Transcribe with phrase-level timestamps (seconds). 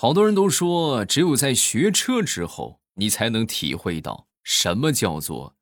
[0.00, 5.56] 好多人都说，只有在学车之后，你才能体会到什么叫做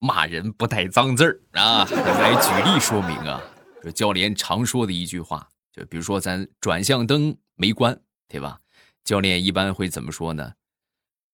[0.00, 1.84] 骂人不带脏字儿啊。
[1.94, 3.40] 来举例说明啊，
[3.84, 7.96] 就教练常说的一句话，就比如说咱转向灯没关，
[8.26, 8.58] 对吧？
[9.04, 10.54] 教练一般会怎么说呢？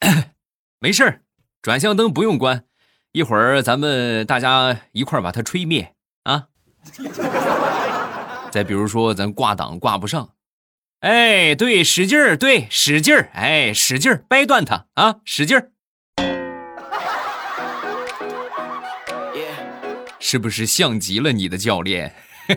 [0.80, 1.22] 没事儿，
[1.62, 2.66] 转向灯不用关，
[3.12, 6.48] 一会儿咱们大家一块儿把它吹灭啊。
[8.52, 10.34] 再比如说，咱挂档挂不上，
[11.00, 15.70] 哎，对，使劲儿，对，使劲儿，哎，使劲儿，掰断它啊，使劲儿，
[20.18, 22.12] 是不是像极了你的教练？
[22.48, 22.56] 哎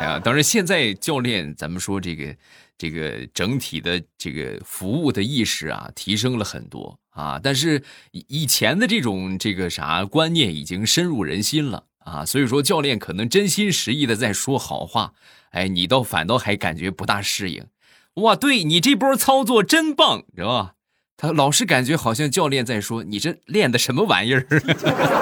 [0.06, 2.34] 呀，当然，现在教练，咱们说这个。
[2.80, 15.12] 这个整体的这个服务的意识啊，提升了很多啊，但是以前的这种这个啥观念已经深入人心了啊，所以说教练可能真心实意的在说好话，
[15.50, 17.66] 哎，你倒反倒还感觉不大适应，
[18.14, 20.72] 哇，对你这波操作真棒，知道吧？
[21.16, 24.46] 他老是感觉好像教练在说你这练的什么玩意儿。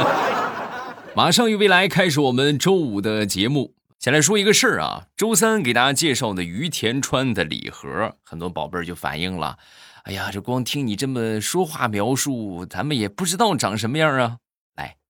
[1.17, 3.75] 马上与未来开始我们周五的节目。
[3.98, 9.56] 先来说一个事儿啊，周三给大家介绍的于田川的礼盒，很多宝贝儿就反映了，
[10.05, 14.37] 哎呀，这光听你这么说话描述，咱们也不知道长什么样啊。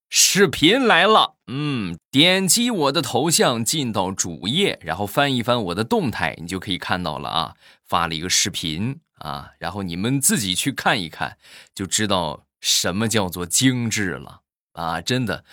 [0.08, 7.54] 视频来了，嗯，点击我的头像进到主页，然后翻一翻我的动态，你就可以看到了啊，
[7.84, 11.36] 发了一个视频啊，然后你们自己去看一看，
[11.74, 15.44] 就知道什么叫做精致了啊，真的。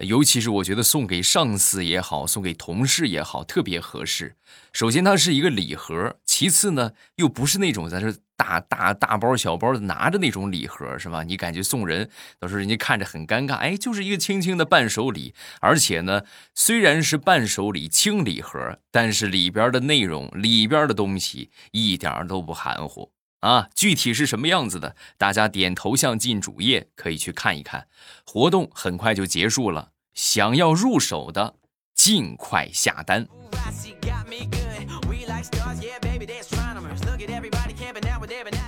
[0.00, 4.36] 尤其是我觉得送给上司也好，送给同事也好，特别合适。
[4.72, 11.22] 首先，它是一个礼盒；其次呢，又不是那种咱是大大大包小包的拿着那种礼盒，是吧？
[11.22, 13.56] 你感觉送人到时候人家看着很尴尬。
[13.56, 16.22] 哎，就是一个轻轻的伴手礼，而且呢，
[16.54, 23.12] 虽然是伴手礼轻礼盒，但是里边的内容、里边的东西一点都不含糊。
[23.40, 24.94] 啊，具体是什么样子的？
[25.16, 27.86] 大家点头像进主页可以去看一看。
[28.26, 31.54] 活动很快就结束了，想要入手的
[31.94, 33.26] 尽快下单。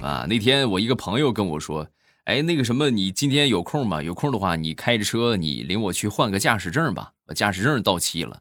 [0.01, 1.87] 啊，那天我一个朋友跟我说
[2.25, 4.03] ：“哎，那个什么，你今天有空吗？
[4.03, 7.13] 有空的话，你开着车，你领我去换个驾驶证吧。
[7.27, 8.41] 我驾驶证到期了。”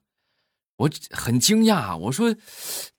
[0.77, 2.35] 我很惊讶，我说：“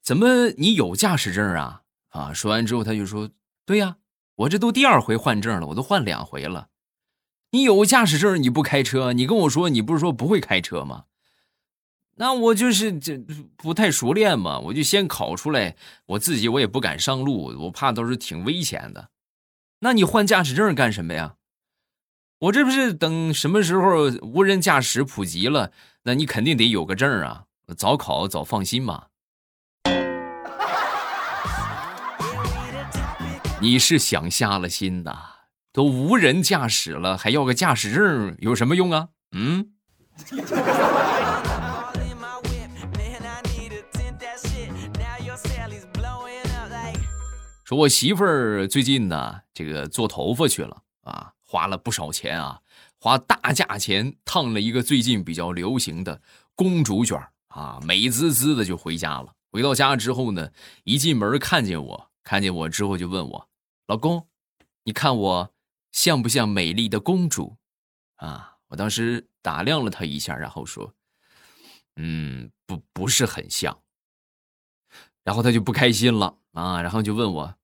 [0.00, 1.80] 怎么你有驾驶证啊？”
[2.10, 2.32] 啊！
[2.32, 3.30] 说完之后，他就说
[3.66, 3.96] ：“对呀，
[4.36, 6.68] 我这都第二回换证了，我都换两回了。
[7.54, 9.12] 你有驾驶证，你不开车？
[9.12, 11.04] 你跟我说，你不是说不会开车吗？
[12.14, 13.18] 那我就是这
[13.56, 15.76] 不太熟练嘛，我就先考出来。
[16.06, 19.10] 我自己我也不敢上路，我怕都是挺危险的。
[19.80, 21.34] 那你换驾驶证干什么呀？
[22.38, 25.72] 我这不是等什么时候无人驾驶普及了，
[26.04, 27.44] 那你肯定得有个证啊，
[27.76, 29.08] 早考早放心嘛。”
[33.60, 35.31] 你是想瞎了心呐？
[35.72, 39.08] 都无人驾驶了，还要个驾驶证有什么用啊？
[39.32, 39.72] 嗯。
[47.64, 52.60] 说我媳妇儿最近呢，这个做头发去了啊，花了不少钱啊，
[53.00, 56.20] 花大价钱烫了一个最近比较流行的
[56.54, 57.18] 公主卷
[57.48, 59.32] 啊，美滋滋的就回家了。
[59.50, 60.50] 回到家之后呢，
[60.84, 63.48] 一进门看见我，看见我之后就问我。
[63.86, 64.26] 老公，
[64.84, 65.51] 你看我
[65.92, 67.58] 像不像美丽的公主？
[68.16, 70.94] 啊，我当时打量了他一下，然后说
[71.96, 73.82] ：“嗯，不，不是很像。”
[75.22, 77.56] 然后他就不开心了啊，然后就问我：“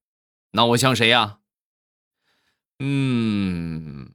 [0.53, 1.41] 那我像谁呀？”
[2.81, 4.12] 嗯，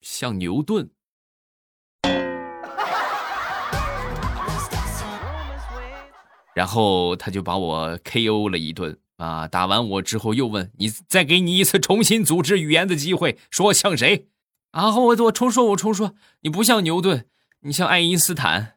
[0.00, 0.90] 像牛顿。
[6.52, 9.00] 然后他就把我 KO 了一顿。
[9.20, 9.46] 啊！
[9.46, 14.28] 打完我之后又问你，再给你一次重新组织语言的机会，说像谁？
[14.72, 17.26] 然后我我重说，我重说，你不像牛顿，
[17.60, 18.76] 你像爱因斯坦。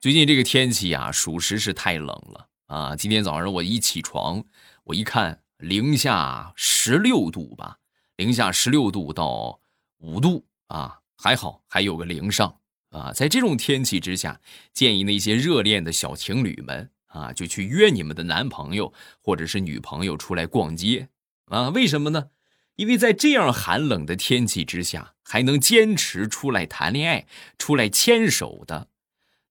[0.00, 2.94] 最近这个天气啊，属实是太冷了啊！
[2.94, 4.44] 今天早上我一起床，
[4.84, 7.78] 我一看零下十六度吧，
[8.14, 9.58] 零下十六度到
[9.98, 11.00] 五度啊。
[11.14, 12.52] 还好还有个零上
[12.92, 14.40] 啊，在这种天气之下，
[14.72, 18.92] 建议那些热恋的小情侣们啊，就去约你们的男朋友
[19.22, 21.08] 或者是女朋友出来逛街
[21.46, 21.70] 啊。
[21.70, 22.28] 为什么呢？
[22.76, 27.26] 因为在这样寒冷的天气之下，还能坚持出来谈恋爱、
[27.58, 28.88] 出来牵手的，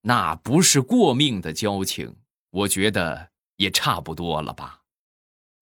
[0.01, 2.15] 那不是过命的交情，
[2.51, 4.81] 我觉得也差不多了吧，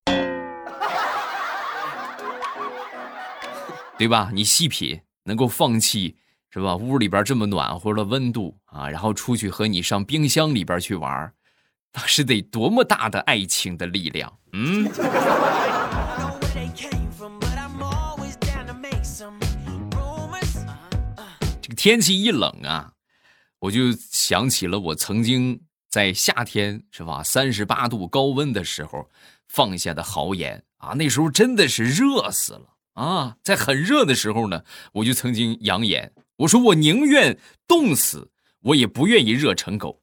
[3.97, 4.31] 对吧？
[4.33, 5.01] 你细品。
[5.25, 6.17] 能够放弃
[6.51, 6.75] 是吧？
[6.75, 11.31] 屋里边这么暖和的温度啊，然后出去和你上冰箱里边去玩，
[11.93, 14.35] 那是得多么大的爱情的力量？
[14.53, 14.89] 嗯。
[21.61, 22.93] 这个天气一冷啊，
[23.59, 29.07] 我就想起了我曾经在夏天是吧，三十八度高温的时候
[29.47, 33.37] 放下的豪言啊，那时候真的是热死了啊！
[33.43, 34.63] 在很热的时候呢，
[34.93, 36.11] 我就曾经扬言。
[36.39, 37.37] 我说我宁愿
[37.67, 38.31] 冻死，
[38.61, 40.01] 我也不愿意热成狗。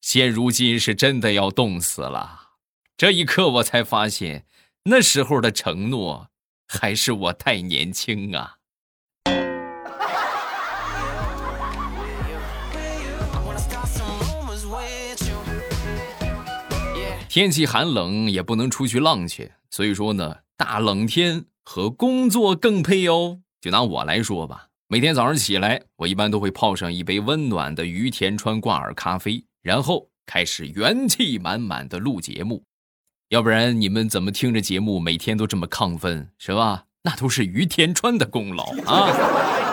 [0.00, 2.52] 现如今是真的要冻死了，
[2.96, 4.46] 这一刻我才发现，
[4.84, 6.30] 那时候的承诺
[6.66, 8.54] 还是我太年轻啊。
[17.28, 23.40] 天气寒冷也不能出去浪去，所以说呢，大冷天和工作更配哦。
[23.60, 24.67] 就拿我来说吧。
[24.90, 32.62] 每天早上起来，我一般都会泡上一杯温暖的于田川挂耳咖啡，然后开始元气满满的录节目。
[33.28, 36.84] 要不然你们怎么听着节目每天都这么亢奋，是吧？
[37.02, 39.12] 那都是于田川的功劳啊！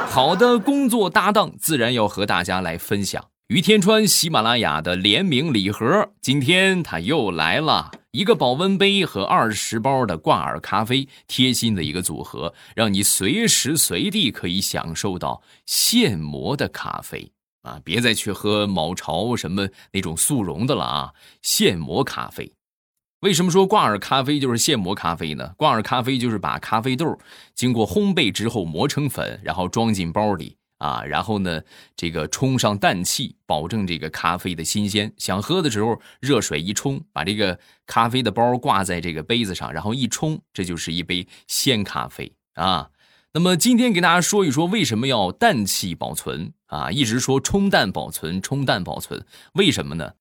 [0.10, 3.26] 好的工作搭档自然要和大家来分享。
[3.48, 7.90] 于田川喜马拉雅的联名礼盒，今天他又来了。
[8.16, 17.30] 一个保温杯和二十包的挂耳咖啡，贴心的一个组合，让你随时随地可以享受到现磨的咖啡
[17.64, 17.82] 啊！
[17.84, 21.14] 别再去喝某巢什么那种速溶的了啊！
[21.42, 22.54] 现磨咖啡，
[23.20, 25.54] 为什么说挂耳咖啡就是现磨咖啡呢？
[25.58, 27.20] 挂耳咖啡就是把咖啡豆
[27.54, 30.56] 经过烘焙之后磨成粉，然后装进包里。
[30.78, 31.62] 啊，然后呢，
[31.96, 35.14] 这个冲上氮气，保证这个咖啡的新鲜。
[35.18, 42.90] 想喝的时候，热水一冲，把这个咖啡的包挂在这个杯子上，然后一冲，这就是一杯鲜咖啡啊。
[43.34, 46.90] 那么今天给大家说一说，为什么要氮气保存啊？
[46.92, 50.14] 一直说冲淡保存，冲淡保存，为什么呢？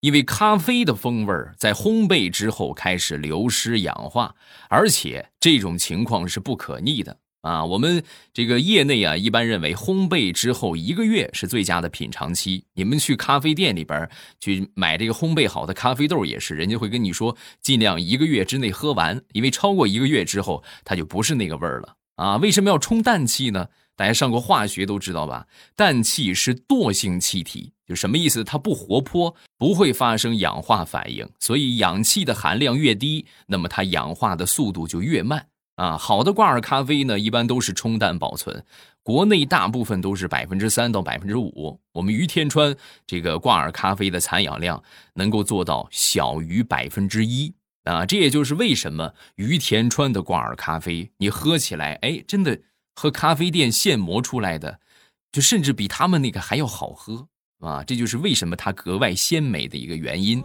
[0.00, 4.34] 因为咖啡的风味在烘焙之后开始流失氧化，
[4.68, 7.18] 而且这种情况是不可逆的。
[7.44, 8.02] 啊，我们
[8.32, 12.64] 这个业内啊，一般认为烘焙之后一个月是最佳的品尝期。
[12.72, 14.08] 你们去咖啡店里边
[14.40, 22.38] 去买这个烘焙好的咖啡豆也是，人家会跟你说尽量一个月之内喝完，因为超过一个月之后它就不是那个味儿了啊。
[22.38, 23.68] 为什么要充氮气呢？
[23.94, 25.46] 大家上过化学都知道吧？
[25.76, 28.42] 氮气是惰性气体，就什么意思？
[28.42, 35.46] 它不活泼，不会发生氧化反应，所以氧气的含量越低，那么它氧化的速度就越慢。
[35.76, 38.64] 啊，好的挂耳咖啡呢，一般都是冲淡保存，
[39.02, 41.80] 国内大部分都是百分之三到百分之五。
[41.92, 42.76] 我们于田川
[43.06, 44.80] 这个挂耳咖啡的残氧量
[45.14, 52.60] 能够做到小于百分之一啊，这也就是为什么于田川的挂耳咖啡你喝起来，哎，真的
[52.94, 54.78] 和咖啡店现磨出来的，
[55.32, 57.26] 就甚至比他们那个还要好喝
[57.58, 60.40] 啊，这就是为什么它格外鲜美的一个原因。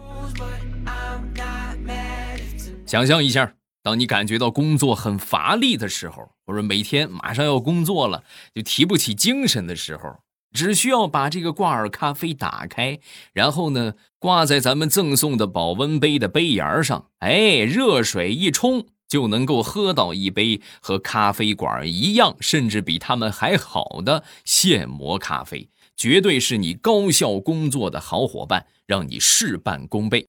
[2.84, 3.54] 想象一下。
[3.82, 8.24] 当你感觉到工作很乏力的时候，或者每天马上要工作了
[8.54, 10.18] 就提不起精神的时候，
[10.52, 12.98] 只需要把这个挂耳咖啡打开，
[13.32, 30.26] 然后呢挂在咱们赠送的保温杯的杯沿上，哎，热水一冲就能够喝到一杯和咖啡馆一样，甚至比他们还好的现磨咖啡，绝对是你高效工作的好伙伴，让你事半功倍。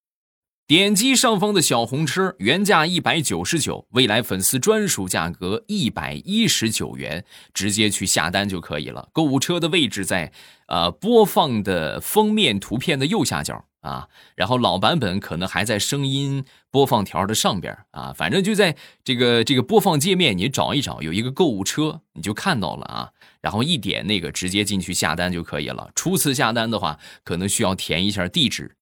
[0.72, 9.10] 点击上方的小红车，原价一百九十九，未来粉丝专属价格一百一十九元，直接去下单就可以了。
[9.12, 10.32] 购物车的位置在
[10.68, 23.10] 呃播放的封面图片的右下角啊，然后老版本可能还在声音播放条的上边啊，反正就在这个这个播放界面，你找一找，有一个购物车，你就看到了啊，
[23.42, 25.92] 然后一点那个直接进去下单就可以了。
[25.96, 28.78] 初次下单的话，可能需要填一下地址。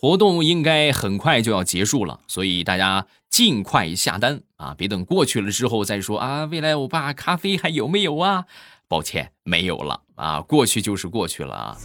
[0.00, 4.74] 活动应该很快就要结束了，所以大家尽快下单啊！
[4.74, 6.46] 别等过去了之后再说啊。
[6.46, 8.46] 未来欧巴咖啡还有没有啊？
[8.88, 11.76] 抱歉，没有了啊，过去就是过去了啊。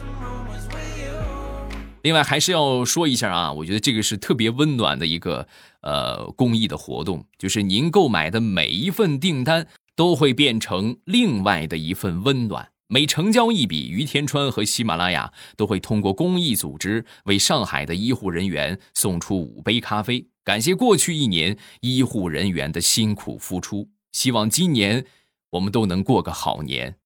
[2.04, 5.46] 另外还是要说一下啊，我觉得这个是特别温暖的一个
[5.82, 12.70] 呃公益的活动，就是您购买的每一份订单都会变成另外的一份温暖。
[12.88, 23.90] 每成交一笔，于天川和喜马拉雅都会通过公益组织为上海的医护人员送出五杯咖啡，感谢过去一年医护人员的辛苦付出。
[24.12, 25.04] 希望今年
[25.50, 26.98] 我们都能过个好年。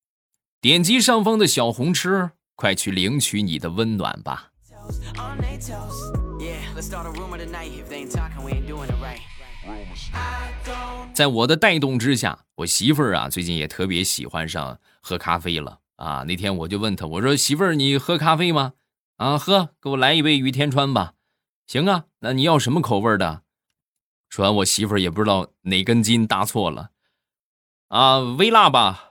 [0.59, 4.51] 点击上方的小红车，快去领取你的温暖吧。
[11.13, 18.73] 在我的带动之下，我媳妇儿啊最近也特别喜欢上喝咖啡了啊，那天我就问他，我说媳妇儿，你喝咖啡吗？
[19.17, 21.13] 啊，喝，给我来一杯于天川吧。
[21.67, 23.41] 行啊，那你要什么口味的？
[24.29, 26.91] 说完，我媳妇儿也不知道哪根筋搭错了，
[27.89, 29.05] 啊，微辣吧。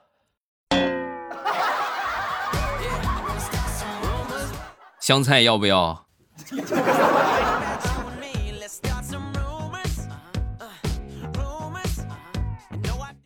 [5.01, 6.07] 香菜要不要？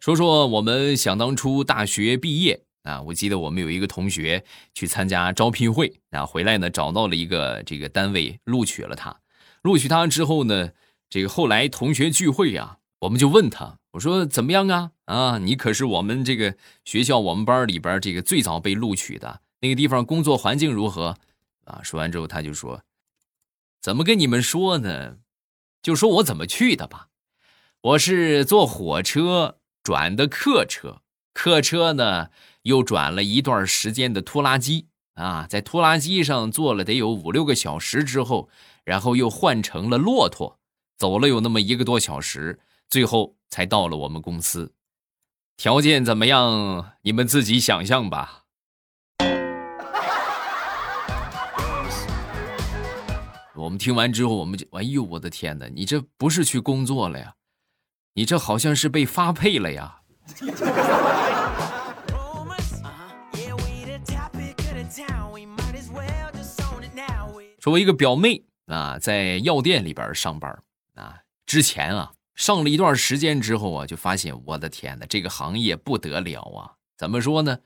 [0.02, 4.44] 说说我们想当初大学毕业啊，我记得我们有一个同学
[4.74, 9.20] 去参加招聘会啊，回来呢找到了一个这个单位录取了他，
[9.62, 10.72] 录取他之后呢，
[11.08, 14.90] 这个后来同学聚会啊，我们就问他，我说怎么样啊？
[15.04, 21.16] 啊，你可是我们这个学校我们班里边这个最早被录取的那个地方，工作环境如何？
[21.62, 22.82] 啊，说完之后他就说，
[23.80, 25.18] 怎么跟你们说呢？
[25.80, 27.06] 就说我怎么去的吧，
[27.82, 29.58] 我是坐火车。
[29.82, 31.02] 转的客车，
[31.34, 32.28] 客车呢
[32.62, 38.48] 又转了一段时间的拖拉机啊，在拖拉机上坐了得有五六个小时之后，
[38.84, 40.58] 然后又换成了骆驼，
[40.96, 44.72] 走了有那么一个多小时，最后才到了我们公司。
[45.56, 46.92] 条件怎么样？
[47.02, 48.44] 你们自己想象吧。
[53.54, 55.66] 我们听完之后，我们就哎呦，我的天哪！
[55.68, 57.34] 你这不是去工作了呀？
[58.14, 60.00] 你这好像是被发配了呀！
[67.58, 70.62] 说，我一个表妹啊，在药店里边上班
[70.94, 76.72] 啊，之前啊，上了一段时间之后啊，就发现，我的天哪，这个行业不得了啊！
[76.98, 77.60] 怎么说呢？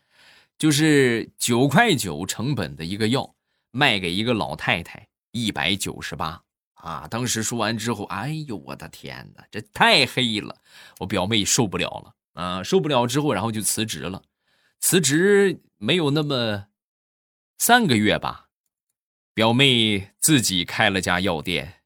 [0.57, 3.35] 就是九块九成本的一个药，
[3.73, 6.43] 卖给一个老太太一百九十八。
[6.77, 7.07] 啊！
[7.11, 10.57] 当时说完之后，哎呦，我的天哪，这太黑了！
[11.01, 14.23] 我表妹受不了了啊，受不了之后，然后就辞职了。
[14.79, 16.67] 辞职没有那么
[17.59, 18.47] 三个月吧，
[19.35, 21.81] 表妹自己开了家药店，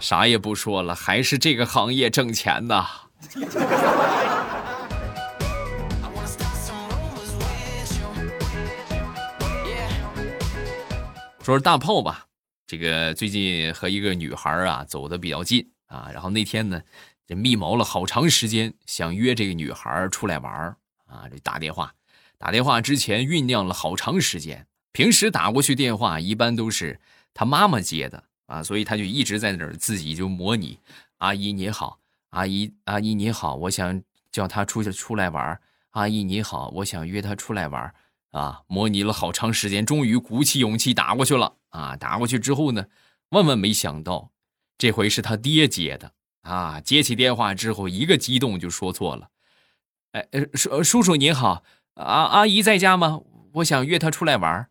[0.00, 2.86] 啥也不说了，还是这个行业挣钱呐。
[11.44, 12.26] 说是大炮吧，
[12.66, 16.80] 这个最近和一个女孩啊走的比较近啊，然后那天呢，
[17.26, 20.74] 这密谋了好长时间，想约这个女孩出来玩
[21.04, 21.92] 啊，这打电话，
[22.38, 24.66] 打电话之前酝酿了好长时间。
[24.92, 26.98] 平时打过去电话一般都是
[27.34, 30.78] 他妈妈接的啊，所以他就一直在那儿自己就模拟
[31.18, 31.98] ：“阿姨你好，
[32.30, 35.60] 阿姨阿姨你好，我想叫她出去出来玩。
[35.90, 37.94] 阿姨你好，我想约她出来玩。”
[38.34, 41.54] 啊，模拟了好长时间，终于鼓起勇气打过去了。
[41.70, 42.86] 啊，打过去之后呢，
[43.28, 44.32] 万万没想到，
[44.76, 46.12] 这回是他爹接的。
[46.42, 49.28] 啊，接起电话之后，一个激动就说错了。
[50.10, 51.62] 哎，叔叔叔您好，
[51.94, 53.20] 阿阿姨在家吗？
[53.54, 54.68] 我想约她出来玩。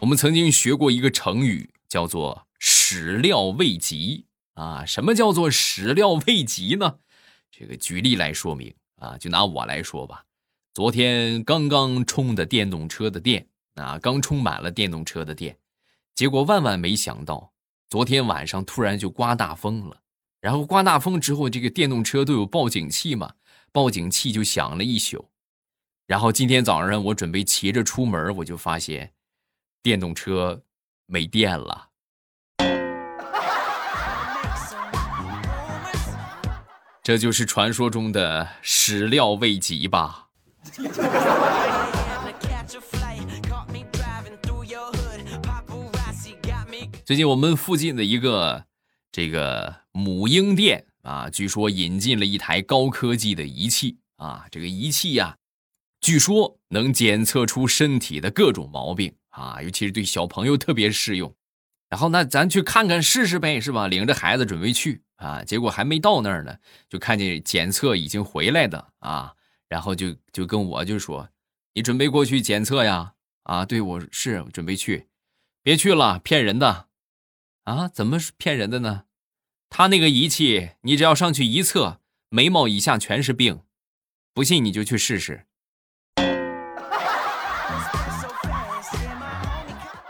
[0.00, 4.26] 我们曾经学过一个成语，叫做始料未及。
[4.54, 6.98] 啊，什么叫做始料未及呢？
[7.50, 10.24] 这个举例来说明啊，就拿我来说吧，
[10.74, 15.58] 昨天刚刚充的电动车的电啊，刚充满了电动车的电，
[16.14, 17.52] 结果万万没想到，
[17.88, 19.96] 昨天晚上突然就刮大风了，
[20.40, 23.34] 然后刮大风之后，这个电动车都有报警器嘛，
[23.70, 25.30] 报警器就响了一宿，
[26.06, 29.12] 然后今天早上我准备骑着出门，我就发现
[29.82, 30.62] 电动车
[31.06, 31.91] 没电了。
[37.04, 40.28] 这就是传说中的始料未及吧。
[47.04, 48.64] 最近我们附近的一个
[49.10, 55.36] 这个母婴店啊，据说引进了一台高科技的仪器啊，这个仪器呀，
[56.00, 61.34] 据说能检测出身体的各种毛病啊，尤其是对小朋友特别适用。
[61.88, 63.88] 然后那咱去看看试试呗，是吧？
[63.88, 65.02] 领着孩子准备去。
[65.22, 65.44] 啊！
[65.44, 69.34] 结果还没到那儿呢，就看见检测已经回来的啊，
[69.68, 71.28] 然后就就跟我就说
[71.74, 73.14] ：“你准备过去检测呀？”
[73.44, 75.08] 啊，对，我是准备去，
[75.62, 76.88] 别去了，骗人的！
[77.64, 79.04] 啊，怎么是骗人的呢？
[79.70, 83.62] 他那个仪器，你只要上去一测，眉毛以下全是病，
[84.34, 85.46] 不信你就去试试。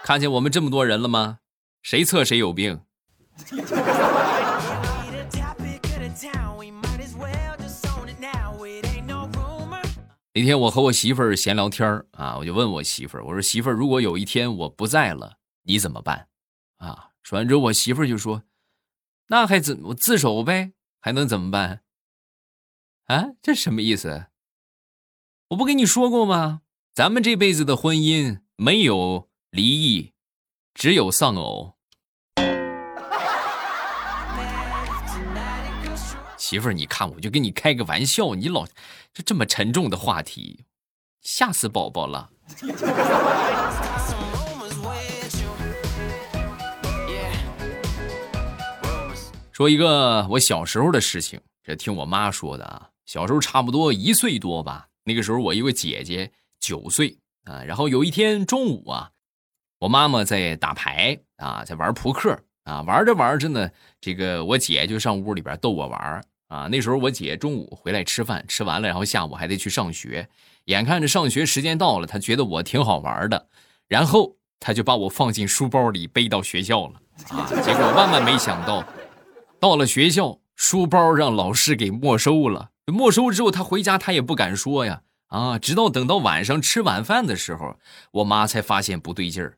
[0.02, 1.38] 看见我们这么多人了吗？
[1.83, 2.83] 谁测谁有病。
[10.35, 16.29] 那天我和我媳妇儿闲聊天啊，我就问我媳妇儿，我说媳妇儿，如果有一天我不在了，你怎么办？
[16.79, 18.43] 啊说完之后，我媳妇就说
[19.29, 20.73] ：“那还怎么自首呗？
[21.01, 21.83] 还能怎么办？
[23.05, 24.27] 啊，这什么意思？
[25.49, 26.62] 我不跟你说过吗？
[26.95, 30.15] 咱们这辈子的婚姻没有离异，
[30.73, 31.77] 只有丧偶。”
[36.53, 38.67] 媳妇儿，你看，我就跟你开个玩笑，你老
[39.15, 40.67] 就这么沉重的话题，
[41.23, 42.29] 吓死宝宝了。
[49.51, 52.91] 说一个我小时候的事情，这听我妈说的啊。
[53.07, 56.31] 小时候差不多一岁多吧，那个时候我一个姐姐
[56.61, 57.65] 九岁啊。
[57.65, 59.13] 然后有一天中午啊，
[59.79, 63.71] 我妈妈在打牌啊，在玩扑克啊，玩着玩着呢，
[64.03, 66.23] 这个我姐就上屋里边逗我玩。
[66.53, 70.29] 啊，那时候我姐中午回来吃饭，吃完了，然后下午还得去上学。
[70.67, 73.49] 眼看着上学时间到了，她觉得我挺好玩的，
[73.89, 77.01] 然后她就把我放进书包里背到学校了。
[77.31, 78.87] 啊，结果万万没想到，
[79.59, 82.73] 到了学校，书包让老师给没收了。
[82.85, 85.01] 没收之后，她回家她也不敢说呀。
[85.29, 87.79] 啊，直到等到晚上吃晚饭的时候，
[88.11, 89.57] 我妈才发现不对劲儿。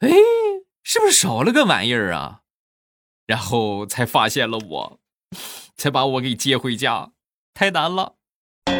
[0.00, 0.10] 哎，
[0.82, 2.40] 是不是少了个玩意儿啊？
[3.26, 5.00] 然后才发现了我。
[5.76, 7.10] 才把我给接回家，
[7.54, 8.14] 太难了。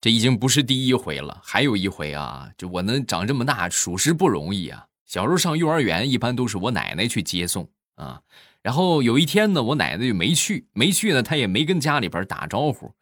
[0.00, 2.48] 这已经不是第一回了，还有一回啊！
[2.56, 4.86] 就我能长这么大，属实不容易啊。
[5.04, 8.22] 小时候上幼儿园，一般都是我奶奶去接送啊。
[8.62, 12.94] 然后有一天呢，我奶奶就没去，没去呢，她也没跟家里边打招呼。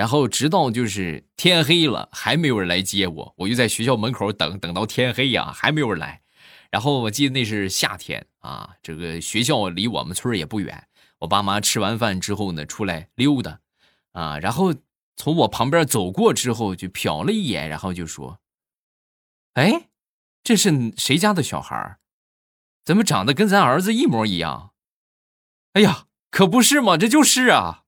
[0.00, 6.22] 然后直到就是天黑了，还没有人来接我，我就在学校门口等，等到天黑呀，还没有人来。
[6.70, 10.88] 然后我记得那是夏天啊，这个学校离我们村也不远。
[11.18, 13.60] 我爸妈吃完饭之后呢，出来溜达，
[14.12, 14.74] 啊，然后
[15.16, 18.40] 从我旁边走过之后，就瞟了一眼，然后就说
[19.52, 19.90] ：“哎，
[20.42, 21.98] 这是谁家的小孩
[22.86, 24.72] 怎么长得跟咱儿子一模一样？”
[25.74, 27.84] 哎呀，可不是嘛，这就是啊！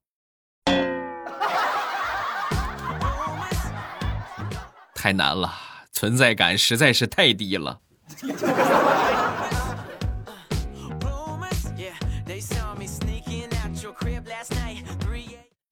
[5.03, 5.53] 太难了，
[5.91, 7.77] 存在感实在是太低了。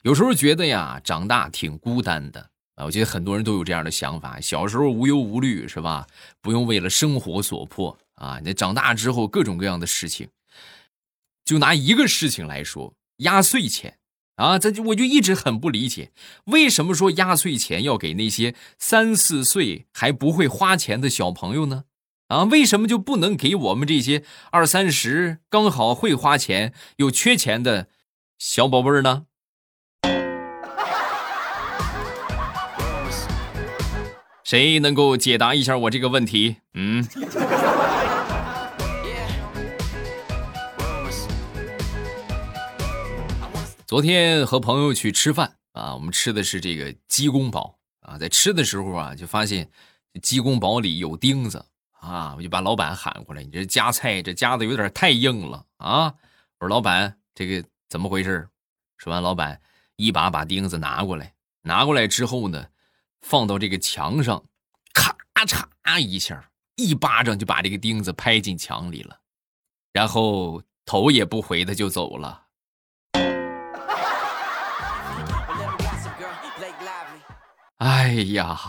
[0.01, 2.41] 有时候觉得呀，长大挺孤单的
[2.75, 2.83] 啊。
[2.83, 6.05] 我觉得很多人都有这样的想法：小时候无忧无虑，是吧？
[6.41, 8.37] 不用为了生活所迫啊。
[8.43, 10.27] 那长大之后，各种各样的事情。
[11.45, 13.97] 就拿一个事情来说，压岁钱
[14.37, 16.11] 啊，这就我就一直很不理解，
[16.45, 21.83] 为什么说压岁钱要给那些三四岁还不会花钱的小朋友呢？
[22.29, 27.89] 啊，为什么就不能给我们这些二三十刚好会花钱又缺钱的
[28.39, 29.25] 小宝贝儿呢？
[34.43, 36.57] 谁能够解答一下我这个问题？
[36.73, 37.05] 嗯。
[43.91, 49.69] 昨天和朋友去吃饭啊，我们吃的是这个鸡公煲啊，在吃的时候啊，就发现
[50.21, 51.65] 鸡公煲里有钉子。
[51.99, 52.33] 啊！
[52.37, 56.05] 我就把老板喊过来，你这夹菜这夹的有点太硬了啊！
[56.05, 58.47] 我说老板，这个怎么回事？
[58.97, 59.61] 说完，老板
[59.97, 62.65] 一把把钉子拿过来，拿过来之后呢，
[63.19, 64.41] 放到这个墙上，
[64.93, 65.13] 咔
[65.45, 69.19] 嚓一下，一巴掌就把这个钉子拍进墙里了，
[69.91, 72.47] 然后头也不回的就走了。
[77.81, 78.59] 哎呀！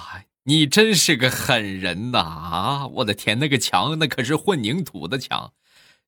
[0.44, 2.18] 你真是个狠人呐！
[2.18, 5.52] 啊，我的天，那个墙那可是混凝土的墙，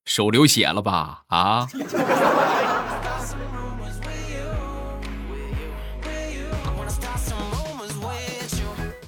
[0.06, 1.24] 手流血了吧？
[1.26, 1.68] 啊！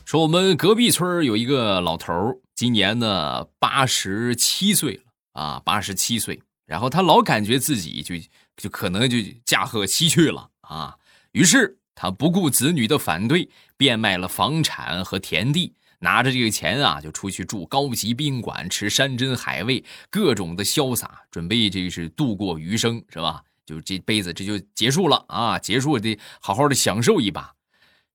[0.04, 8.14] 说我们隔壁村有一个老头今年呢八十七岁了啊，八十七岁，然后他老感觉自己就
[8.58, 10.96] 就可能就驾鹤西去了啊，
[11.32, 11.78] 于是。
[11.98, 23.42] 他不顾子女的反对，变卖了房产和田地，拿着这个钱啊，就出去住高级宾馆，吃山珍海味，各种的潇洒，准备这是度过余生，是吧？
[23.64, 27.54] 就这辈子这就结束了啊，结束得好好的享受一把。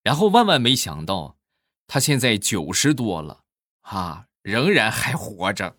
[0.01, 1.35] 然后万万没想到，
[1.87, 3.41] 他现在九十多了，
[3.81, 5.75] 啊，仍然还活着。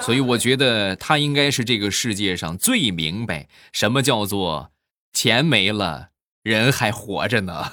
[0.00, 4.72] 所以我觉得他应该是这个世界上最明白什么叫做
[5.12, 6.10] 钱没了。
[6.48, 7.70] 人还活着呢。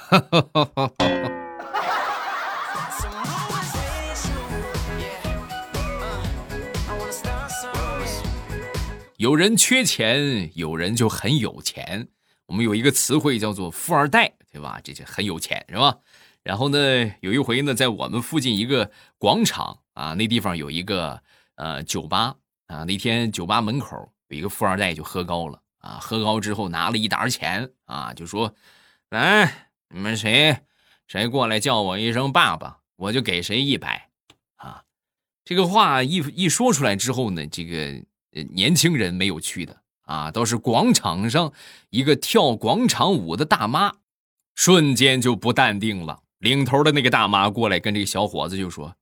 [9.16, 12.08] 有人缺钱，有人就很有钱。
[12.48, 14.78] 我们有一个词汇叫做“富二代”，对吧？
[14.84, 15.96] 这就很有钱，是吧？
[16.42, 16.78] 然后呢，
[17.20, 21.18] 有一回呢，在我们附近一个广场啊，那地方有一个
[21.54, 22.34] 呃酒吧
[22.66, 22.84] 啊。
[22.84, 23.96] 那天酒吧门口
[24.28, 28.52] 有一个富二代就喝高了啊，喝高之后拿了一沓钱啊，就说
[29.10, 30.58] ：“来，你们谁
[31.06, 34.10] 谁过来叫我一声爸爸，我就给谁一百。”
[34.58, 34.82] 啊，
[35.44, 38.02] 这个话一一说出来之后呢，这个
[38.50, 41.52] 年轻人没有去的啊，倒是广场上
[41.90, 43.92] 一个跳广场舞的大妈，
[44.56, 46.22] 瞬间就不淡定了。
[46.38, 48.96] 领头的那个大妈过来跟这个小伙子就说：“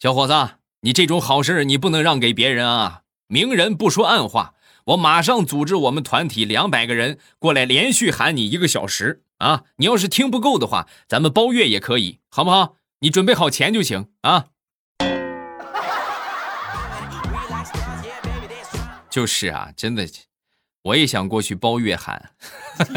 [0.00, 0.32] 小伙子，
[0.80, 3.02] 你这种好事你不能让给别人啊！
[3.28, 4.54] 明人不说暗话，
[4.86, 9.64] 我马上组织我们团体两百个人过来，连续喊你一个小时啊！
[9.78, 12.76] 你要是听不够的话，咱们包月也可以，好不好？
[13.00, 14.46] 你准备好钱就行啊！”
[19.10, 20.06] 就是啊，真的，
[20.82, 22.30] 我也想过去包月喊。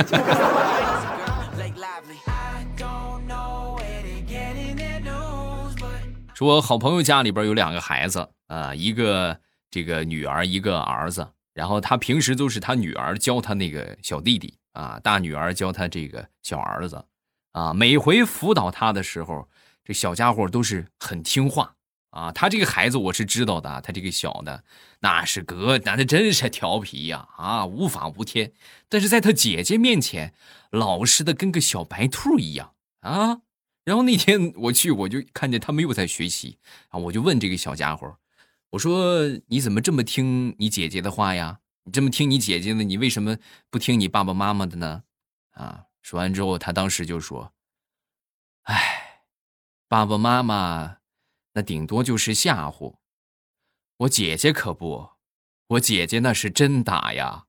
[6.36, 9.39] 说，好朋友家里边有两个孩子啊，一个
[9.71, 11.28] 这个女儿，一个儿子。
[11.60, 17.04] 然后他平时都是他女儿教他那个小弟弟啊，大女儿教他这个小儿子
[17.52, 17.74] 啊。
[17.74, 19.45] 每回辅导他的时候，
[19.84, 21.76] 这小家伙都是很听话
[22.12, 22.32] 啊。
[22.32, 24.63] 他这个孩子我是知道的，他这个小的
[25.02, 28.54] 那是哥，那他真是调皮呀啊，无法无天。
[28.88, 30.34] 但是在他姐姐面前，
[30.72, 33.41] 老实的跟个小白兔一样啊。
[33.84, 38.15] 然后那天我去，我就看见他们又在学习啊，我就问这个小家伙，
[38.71, 41.60] 我说你怎么这么听你姐姐的话呀？
[41.86, 43.36] 你这么听你姐姐的，你为什么
[43.71, 45.03] 不听你爸爸妈妈的呢？
[45.53, 47.51] 啊，说完之后，他当时就说
[48.69, 49.23] ：“哎，
[49.88, 50.97] 爸爸妈妈
[51.53, 52.97] 那顶多就是吓唬，
[53.97, 55.10] 我姐姐可不，
[55.69, 57.45] 我姐姐那是真打呀。”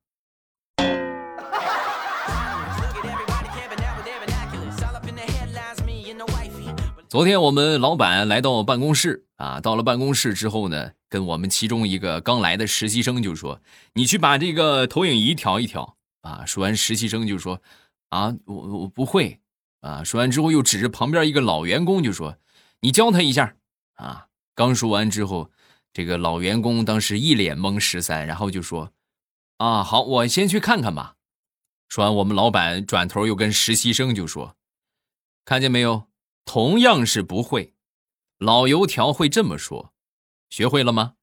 [7.10, 13.60] 昨天我们老板来到办公室啊，到了办公室之后呢，跟我们其中一个刚来的实习生就说
[13.92, 17.60] ：“你去把这个投影仪调一调啊。”说完，实习生就说
[18.08, 19.40] ：“啊，我我不会
[19.80, 22.38] 啊。”说完之后，又指着旁边一个老员工就说
[22.80, 23.56] ：“你教他一下
[23.96, 25.50] 啊。”刚说完之后，
[25.92, 28.92] 这个老员工当时一脸懵十三，然后就说
[29.58, 31.16] ：“啊，好，我先去看看吧。”
[31.90, 34.54] 说完，我们老板转头又跟实习生就说
[35.44, 36.04] ：“看见没有？”
[36.46, 37.74] 同样是不会，
[38.38, 39.92] 老油条会这么说，
[40.50, 41.14] 学会了吗？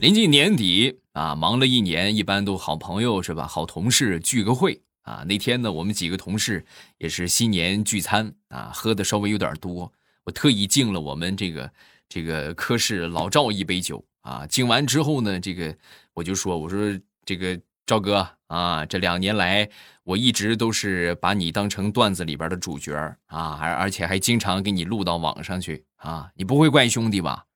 [0.00, 3.46] 临近年底啊，忙了一年，一般都好朋友是吧？
[3.46, 5.24] 好同事聚个会啊。
[5.26, 6.62] 那天呢，我们几个同事
[6.98, 9.90] 也是新年聚餐啊，喝的稍微有点多，
[10.24, 11.72] 我特意敬了我们这个
[12.08, 14.46] 这个科室老赵一杯酒啊。
[14.46, 15.74] 敬完之后呢，这个
[16.12, 16.78] 我就说，我说。
[17.26, 19.68] 这个赵哥啊，这两年来
[20.04, 22.94] 我一直都是把你当成段子里边的主角
[23.26, 27.46] 啊，而而且还经常给你录到网上去啊，你不会怪兄弟吧？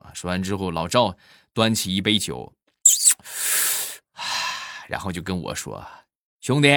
[0.00, 1.16] 啊，说完之后，老赵
[1.54, 2.52] 端起一杯酒，
[4.86, 5.82] 然后就跟我说
[6.42, 6.68] ：“兄弟，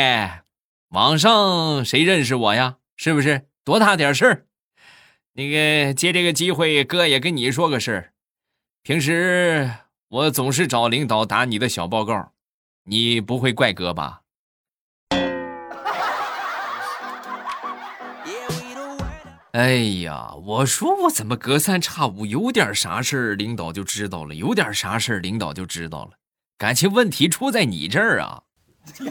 [0.91, 2.77] 网上谁认识我呀？
[2.95, 4.45] 是不是多大点事儿？
[5.33, 8.13] 那个借这个机会，哥也跟你说个事儿，
[8.81, 9.69] 平时
[10.07, 12.29] 我总是找领导打你的小报告。”
[12.85, 14.19] 你不会怪哥吧？
[19.53, 26.11] 哎呀，我说我怎么隔三差五有点啥事儿，领导就知道了；有点啥事儿，领导就知道了。
[26.57, 28.41] 感情问题出在你这儿啊！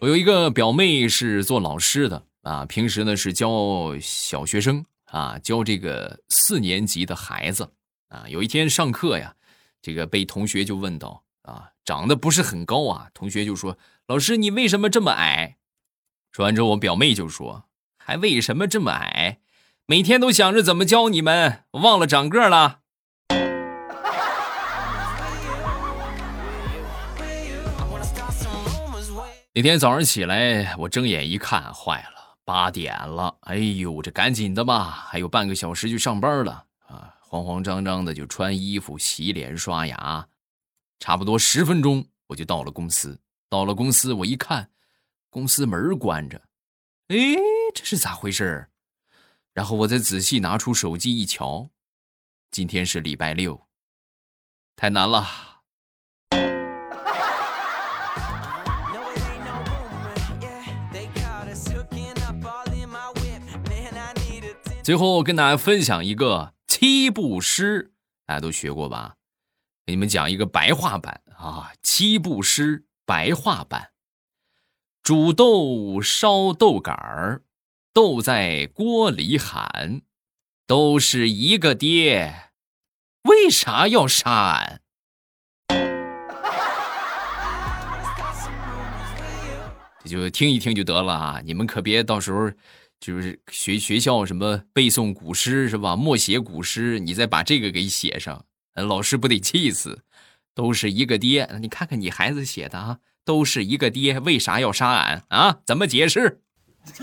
[0.00, 4.84] 我有一个表妹是做老师的啊，平时呢是教小学生。
[5.10, 7.72] 啊，教这个四年级的孩子
[8.08, 9.34] 啊，有一天上课呀，
[9.82, 15.56] 这个被同学就问到啊，长得不是很高啊，同学就说：“老师，你为什么这么矮？”
[16.32, 17.64] 说完之后，我表妹就说
[17.98, 19.40] ：“还为什么这么矮？
[19.86, 22.78] 每天都想着怎么教你们，忘了长个了。”
[29.52, 32.09] 那天早上起来，我睁眼一看，坏了。
[32.50, 37.14] 八点了，哎呦，这赶紧的吧，还有半个小时就上班了啊！
[37.20, 40.26] 慌慌张张的就穿衣服、洗脸、刷牙，
[40.98, 43.16] 差不多十分钟我就到了公司。
[43.48, 44.68] 到了公司，我一看，
[45.30, 46.42] 公司门关着，
[47.06, 47.16] 哎，
[47.72, 48.68] 这是咋回事？
[49.54, 51.70] 然后我再仔细拿出手机一瞧，
[52.50, 53.68] 今天是礼拜六，
[54.74, 55.49] 太难了。
[64.90, 67.92] 最后跟大家分享一个七步诗，
[68.26, 69.14] 大家都学过吧？
[69.86, 73.90] 给你们讲一个白话版啊，七步诗白话版：
[75.00, 77.42] 煮豆烧豆杆儿，
[77.92, 80.02] 豆在锅里喊，
[80.66, 82.50] 都是一个爹，
[83.22, 84.80] 为啥要杀俺？
[90.02, 91.40] 这就听一听就得了啊！
[91.44, 92.50] 你们可别到时候
[93.00, 95.96] 就是学学校什么背诵古诗是吧？
[95.96, 100.02] 默写古诗，你再把这个给写上，老师不得气死？
[100.54, 105.60] 都是一个爹，你看看你孩子写的啊，都是一个爹，为啥要杀俺啊？
[105.64, 106.42] 怎么解释？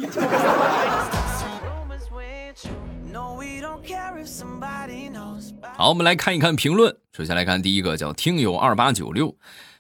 [5.76, 6.96] 好，我们来看一看评论。
[7.12, 9.36] 首先来看第一个，叫听友二八九六。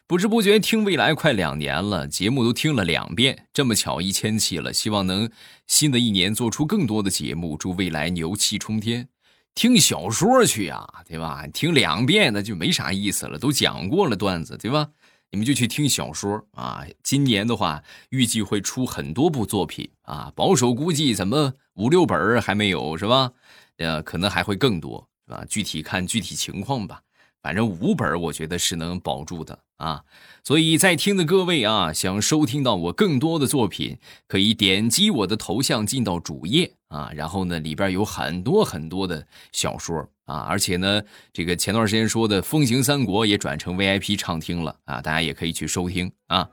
[0.10, 5.30] 不知不觉听未来快两年了，节目都听了两遍，这么巧一千期了，希望能
[5.68, 9.10] 新的一年做出更多的节目，祝未来牛气冲天。
[9.54, 11.46] 听小说去呀，对吧？
[11.48, 14.88] 听两遍那就没啥意思了，都讲过了段子，对吧？
[15.32, 16.86] 你们就去听小说啊。
[17.04, 23.34] 今年的话，预计会出很多部作品啊，保守估计怎么五六本还没有是吧？
[23.76, 25.44] 呃，可能还会更多，是吧？
[25.50, 27.02] 具体看具体情况吧。
[27.42, 30.04] 反正五本我觉得是能保住的啊，
[30.44, 46.50] 所以在听的各位啊，想收听到我更多的作品，可以点击我的头像进到主页啊，然后呢里边有很多很多的小说啊，而且呢这个前段时间说的《风行三国》也转成 VIP 畅听了啊，大家也可以去收听啊。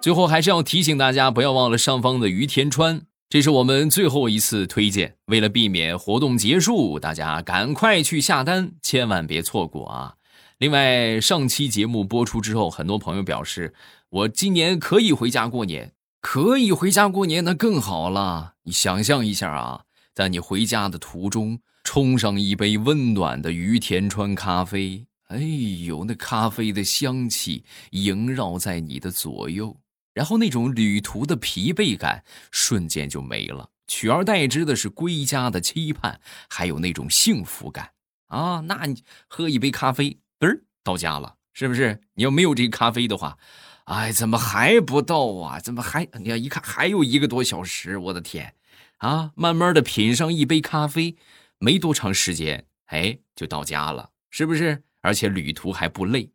[0.00, 3.02] 最后还是要提醒大家，不要忘了上方的于田川。
[3.28, 10.14] 这是我们最后一次推荐，为了避免活动结束，大家赶快去下单，千万别错过啊！
[10.58, 13.74] 另外，上期节目播出之后，很多朋友表示，
[14.10, 18.54] 我今年可以回家过年，可以回家过年，那更好了。
[18.62, 19.82] 你想象一下啊，
[20.14, 25.40] 在你回家的途中，冲上一杯温暖的于田川咖啡，哎
[25.84, 29.76] 呦，那咖啡的香气萦绕在你的左右。
[30.16, 37.90] 然后那种旅途的疲惫感瞬间就没了，取而代之的是归家的期盼，还有那种幸福感
[38.28, 38.60] 啊！
[38.60, 42.00] 那你喝一杯咖啡，嘚儿到家了，是不是？
[42.14, 43.36] 你要没有这咖啡的话，
[43.84, 45.60] 哎，怎么还不到啊？
[45.60, 46.08] 怎么还？
[46.18, 48.54] 你要一看还有一个多小时，我的天！
[48.96, 51.14] 啊，慢慢的品上一杯咖啡，
[51.58, 54.82] 没多长时间，哎，就到家了，是不是？
[55.02, 56.30] 而且旅途还不累，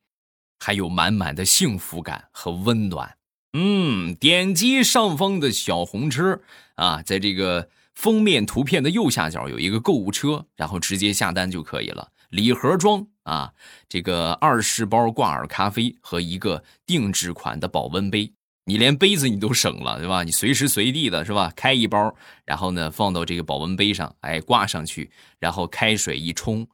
[0.60, 3.18] 还有满满的幸福感和温暖。
[3.54, 6.40] 嗯，点击上方的小红车
[6.76, 12.12] 啊，在这个封面图片的右下角有一个购物车，然后直接下单就可以了。
[12.30, 13.52] 礼盒装啊，
[13.90, 18.32] 这个二十包挂耳咖啡和一个定制款的保温杯，
[18.64, 20.24] 你连杯子你都省了，对吧？
[20.24, 21.52] 你随时随地的是吧？
[21.54, 26.70] 开一包，然后呢放到这个保温杯上，哎，挂上去，然后开水一冲，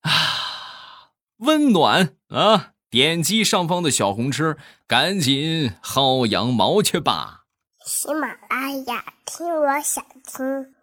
[0.00, 0.10] 啊，
[1.36, 2.72] 温暖啊！
[2.90, 7.44] 点击上方的小红车，赶紧薅羊毛去吧！
[7.84, 10.74] 喜马拉雅听，我想听。